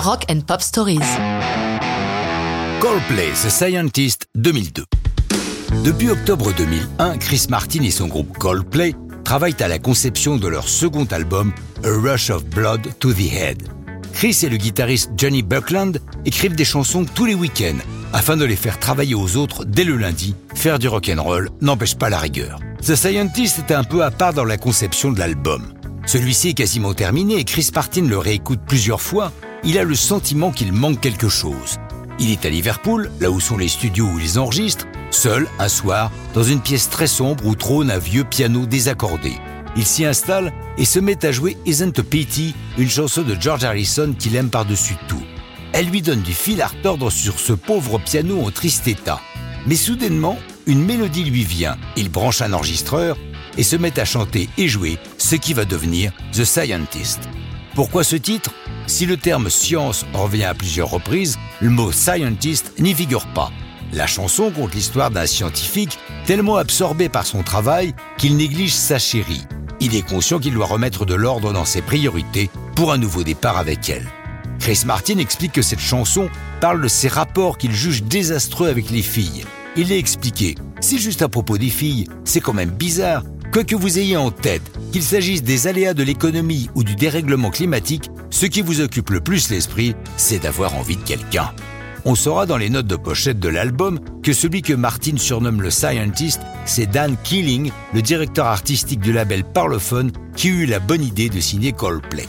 Rock 0.00 0.24
and 0.30 0.40
Pop 0.46 0.62
Stories. 0.62 0.98
Coldplay 2.80 3.32
The 3.32 3.50
Scientist 3.50 4.28
2002. 4.34 4.84
Depuis 5.84 6.08
octobre 6.08 6.54
2001, 6.56 7.18
Chris 7.18 7.46
Martin 7.50 7.82
et 7.82 7.90
son 7.90 8.06
groupe 8.06 8.38
Coldplay 8.38 8.94
travaillent 9.24 9.60
à 9.60 9.68
la 9.68 9.78
conception 9.78 10.38
de 10.38 10.48
leur 10.48 10.68
second 10.68 11.04
album, 11.10 11.52
A 11.84 11.90
Rush 11.90 12.30
of 12.30 12.46
Blood 12.46 12.80
to 12.98 13.12
the 13.12 13.30
Head. 13.30 13.62
Chris 14.14 14.38
et 14.42 14.48
le 14.48 14.56
guitariste 14.56 15.10
Johnny 15.18 15.42
Buckland 15.42 16.00
écrivent 16.24 16.54
des 16.54 16.64
chansons 16.64 17.04
tous 17.04 17.26
les 17.26 17.34
week-ends 17.34 17.84
afin 18.14 18.38
de 18.38 18.46
les 18.46 18.56
faire 18.56 18.78
travailler 18.78 19.14
aux 19.14 19.36
autres 19.36 19.66
dès 19.66 19.84
le 19.84 19.98
lundi. 19.98 20.34
Faire 20.54 20.78
du 20.78 20.88
rock'n'roll 20.88 21.50
n'empêche 21.60 21.96
pas 21.96 22.08
la 22.08 22.18
rigueur. 22.18 22.58
The 22.80 22.94
Scientist 22.94 23.58
est 23.58 23.74
un 23.74 23.84
peu 23.84 24.02
à 24.02 24.10
part 24.10 24.32
dans 24.32 24.46
la 24.46 24.56
conception 24.56 25.12
de 25.12 25.18
l'album. 25.18 25.74
Celui-ci 26.06 26.48
est 26.48 26.54
quasiment 26.54 26.94
terminé 26.94 27.36
et 27.36 27.44
Chris 27.44 27.68
Martin 27.74 28.06
le 28.06 28.16
réécoute 28.16 28.60
plusieurs 28.66 29.02
fois. 29.02 29.30
Il 29.62 29.76
a 29.76 29.84
le 29.84 29.94
sentiment 29.94 30.52
qu'il 30.52 30.72
manque 30.72 31.00
quelque 31.00 31.28
chose. 31.28 31.76
Il 32.18 32.30
est 32.30 32.46
à 32.46 32.50
Liverpool, 32.50 33.10
là 33.20 33.30
où 33.30 33.40
sont 33.40 33.58
les 33.58 33.68
studios 33.68 34.06
où 34.06 34.18
ils 34.18 34.38
enregistrent, 34.38 34.86
seul, 35.10 35.48
un 35.58 35.68
soir, 35.68 36.10
dans 36.32 36.42
une 36.42 36.60
pièce 36.60 36.88
très 36.88 37.06
sombre 37.06 37.44
où 37.44 37.54
trône 37.54 37.90
un 37.90 37.98
vieux 37.98 38.24
piano 38.24 38.64
désaccordé. 38.64 39.34
Il 39.76 39.84
s'y 39.84 40.06
installe 40.06 40.52
et 40.78 40.86
se 40.86 40.98
met 40.98 41.24
à 41.26 41.30
jouer 41.30 41.58
Isn't 41.66 41.98
a 41.98 42.02
Pity, 42.02 42.54
une 42.78 42.88
chanson 42.88 43.22
de 43.22 43.36
George 43.38 43.64
Harrison 43.64 44.14
qu'il 44.18 44.34
aime 44.34 44.48
par-dessus 44.48 44.96
tout. 45.08 45.22
Elle 45.72 45.88
lui 45.88 46.00
donne 46.00 46.22
du 46.22 46.32
fil 46.32 46.62
à 46.62 46.66
retordre 46.68 47.12
sur 47.12 47.38
ce 47.38 47.52
pauvre 47.52 47.98
piano 47.98 48.40
en 48.42 48.50
triste 48.50 48.88
état. 48.88 49.20
Mais 49.66 49.76
soudainement, 49.76 50.38
une 50.66 50.84
mélodie 50.84 51.24
lui 51.24 51.44
vient. 51.44 51.76
Il 51.96 52.08
branche 52.08 52.40
un 52.40 52.54
enregistreur 52.54 53.18
et 53.58 53.62
se 53.62 53.76
met 53.76 54.00
à 54.00 54.06
chanter 54.06 54.48
et 54.56 54.68
jouer 54.68 54.98
ce 55.18 55.36
qui 55.36 55.52
va 55.52 55.66
devenir 55.66 56.12
The 56.32 56.44
Scientist. 56.44 57.20
Pourquoi 57.74 58.02
ce 58.02 58.16
titre? 58.16 58.50
Si 58.88 59.06
le 59.06 59.16
terme 59.16 59.48
science 59.48 60.04
revient 60.12 60.44
à 60.44 60.54
plusieurs 60.54 60.90
reprises, 60.90 61.38
le 61.60 61.70
mot 61.70 61.92
scientist 61.92 62.72
n'y 62.80 62.94
figure 62.94 63.26
pas. 63.28 63.52
La 63.92 64.08
chanson 64.08 64.50
compte 64.50 64.74
l'histoire 64.74 65.10
d'un 65.10 65.26
scientifique 65.26 65.98
tellement 66.26 66.56
absorbé 66.56 67.08
par 67.08 67.26
son 67.26 67.42
travail 67.42 67.94
qu'il 68.18 68.36
néglige 68.36 68.74
sa 68.74 68.98
chérie. 68.98 69.44
Il 69.78 69.94
est 69.94 70.06
conscient 70.06 70.40
qu'il 70.40 70.54
doit 70.54 70.66
remettre 70.66 71.06
de 71.06 71.14
l'ordre 71.14 71.52
dans 71.52 71.64
ses 71.64 71.80
priorités 71.80 72.50
pour 72.74 72.92
un 72.92 72.98
nouveau 72.98 73.22
départ 73.22 73.56
avec 73.56 73.88
elle. 73.88 74.08
Chris 74.58 74.82
Martin 74.84 75.18
explique 75.18 75.52
que 75.52 75.62
cette 75.62 75.80
chanson 75.80 76.28
parle 76.60 76.82
de 76.82 76.88
ses 76.88 77.08
rapports 77.08 77.56
qu'il 77.56 77.72
juge 77.72 78.02
désastreux 78.02 78.68
avec 78.68 78.90
les 78.90 79.02
filles. 79.02 79.44
Il 79.76 79.92
est 79.92 79.98
expliqué, 79.98 80.56
si 80.80 80.98
juste 80.98 81.22
à 81.22 81.28
propos 81.28 81.56
des 81.56 81.70
filles, 81.70 82.08
c'est 82.24 82.40
quand 82.40 82.52
même 82.52 82.70
bizarre, 82.70 83.22
quoi 83.52 83.64
que 83.64 83.76
vous 83.76 83.98
ayez 83.98 84.16
en 84.16 84.30
tête, 84.30 84.62
qu'il 84.92 85.02
s'agisse 85.02 85.42
des 85.42 85.66
aléas 85.66 85.94
de 85.94 86.02
l'économie 86.02 86.70
ou 86.74 86.84
du 86.84 86.94
dérèglement 86.94 87.50
climatique, 87.50 88.10
ce 88.30 88.46
qui 88.46 88.62
vous 88.62 88.80
occupe 88.80 89.10
le 89.10 89.20
plus 89.20 89.50
l'esprit, 89.50 89.94
c'est 90.16 90.38
d'avoir 90.38 90.76
envie 90.76 90.96
de 90.96 91.02
quelqu'un. 91.02 91.50
On 92.04 92.14
saura 92.14 92.46
dans 92.46 92.56
les 92.56 92.70
notes 92.70 92.86
de 92.86 92.96
pochette 92.96 93.40
de 93.40 93.48
l'album 93.48 94.00
que 94.22 94.32
celui 94.32 94.62
que 94.62 94.72
Martin 94.72 95.16
surnomme 95.16 95.60
le 95.60 95.70
Scientist, 95.70 96.40
c'est 96.64 96.86
Dan 96.86 97.16
Keeling, 97.24 97.72
le 97.92 98.02
directeur 98.02 98.46
artistique 98.46 99.00
du 99.00 99.12
label 99.12 99.44
Parlophone, 99.44 100.12
qui 100.34 100.48
eut 100.48 100.66
la 100.66 100.78
bonne 100.78 101.02
idée 101.02 101.28
de 101.28 101.40
signer 101.40 101.72
Coldplay. 101.72 102.28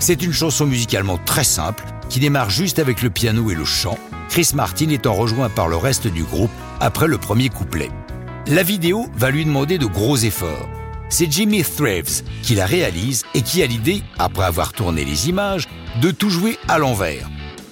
C'est 0.00 0.22
une 0.22 0.32
chanson 0.32 0.66
musicalement 0.66 1.18
très 1.18 1.44
simple, 1.44 1.84
qui 2.08 2.20
démarre 2.20 2.50
juste 2.50 2.78
avec 2.78 3.02
le 3.02 3.10
piano 3.10 3.50
et 3.50 3.54
le 3.54 3.64
chant, 3.64 3.98
Chris 4.30 4.50
Martin 4.54 4.88
étant 4.88 5.14
rejoint 5.14 5.48
par 5.48 5.68
le 5.68 5.76
reste 5.76 6.08
du 6.08 6.24
groupe 6.24 6.50
après 6.80 7.06
le 7.06 7.18
premier 7.18 7.50
couplet. 7.50 7.90
La 8.48 8.62
vidéo 8.62 9.06
va 9.16 9.30
lui 9.30 9.46
demander 9.46 9.78
de 9.78 9.86
gros 9.86 10.18
efforts. 10.18 10.68
C'est 11.08 11.32
Jimmy 11.32 11.62
Thraves 11.62 12.22
qui 12.42 12.54
la 12.54 12.66
réalise 12.66 13.24
et 13.32 13.40
qui 13.40 13.62
a 13.62 13.66
l'idée, 13.66 14.02
après 14.18 14.44
avoir 14.44 14.74
tourné 14.74 15.02
les 15.06 15.30
images, 15.30 15.66
de 16.02 16.10
tout 16.10 16.28
jouer 16.28 16.58
à 16.68 16.76
l'envers. 16.76 17.30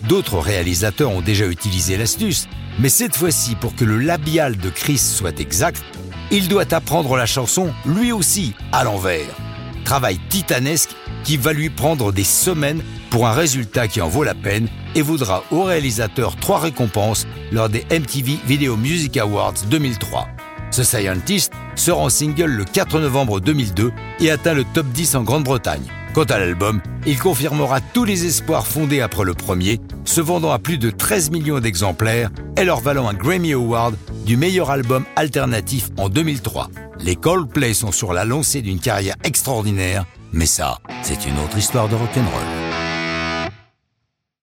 D'autres 0.09 0.39
réalisateurs 0.39 1.11
ont 1.11 1.21
déjà 1.21 1.47
utilisé 1.47 1.99
l'astuce, 1.99 2.49
mais 2.79 2.89
cette 2.89 3.15
fois-ci, 3.15 3.55
pour 3.55 3.77
que 3.77 3.85
le 3.85 3.99
labial 3.99 4.57
de 4.57 4.71
Chris 4.71 4.97
soit 4.97 5.41
exact, 5.41 5.83
il 6.31 6.49
doit 6.49 6.73
apprendre 6.73 7.19
la 7.19 7.27
chanson 7.27 7.75
lui 7.85 8.11
aussi 8.11 8.55
à 8.73 8.83
l'envers. 8.83 9.37
Travail 9.85 10.19
titanesque 10.31 10.97
qui 11.23 11.37
va 11.37 11.53
lui 11.53 11.69
prendre 11.69 12.13
des 12.13 12.25
semaines 12.25 12.83
pour 13.11 13.27
un 13.27 13.33
résultat 13.33 13.89
qui 13.89 14.01
en 14.01 14.09
vaut 14.09 14.25
la 14.25 14.35
peine 14.35 14.69
et 14.95 15.03
vaudra 15.03 15.45
au 15.51 15.65
réalisateur 15.65 16.37
trois 16.37 16.61
récompenses 16.61 17.27
lors 17.51 17.69
des 17.69 17.85
MTV 17.91 18.39
Video 18.47 18.79
Music 18.79 19.19
Awards 19.19 19.67
2003. 19.69 20.29
Ce 20.73 20.85
Scientist 20.85 21.53
sort 21.77 22.01
en 22.01 22.09
single 22.09 22.51
le 22.51 22.65
4 22.65 22.99
novembre 22.99 23.41
2002 23.41 23.93
et 24.21 24.31
atteint 24.31 24.55
le 24.55 24.65
top 24.65 24.87
10 24.87 25.17
en 25.17 25.23
Grande-Bretagne. 25.23 25.83
Quant 26.15 26.25
à 26.25 26.39
l'album, 26.39 26.81
il 27.07 27.19
confirmera 27.19 27.81
tous 27.81 28.05
les 28.05 28.25
espoirs 28.25 28.67
fondés 28.67 29.03
après 29.03 29.25
le 29.25 29.35
premier, 29.35 29.81
se 30.07 30.23
vendant 30.23 30.51
à 30.51 30.59
plus 30.59 30.79
de 30.79 30.91
13 30.91 31.31
millions 31.31 31.61
d'exemplaires 31.61 32.31
et 32.57 32.65
leur 32.65 32.81
valant 32.81 33.07
un 33.07 33.15
Grammy 33.15 33.53
Award 33.53 33.97
du 34.25 34.39
meilleur 34.39 34.71
album 34.71 35.05
alternatif 35.15 35.91
en 35.99 36.09
2003. 36.09 36.71
Les 37.01 37.17
Coldplay 37.17 37.75
sont 37.75 37.93
sur 37.93 38.15
la 38.15 38.25
lancée 38.25 38.63
d'une 38.63 38.81
carrière 38.81 39.17
extraordinaire, 39.25 40.07
mais 40.33 40.47
ça, 40.47 40.79
c'est 41.03 41.27
une 41.27 41.39
autre 41.39 41.59
histoire 41.59 41.89
de 41.89 41.97
rock'n'roll. 41.97 42.52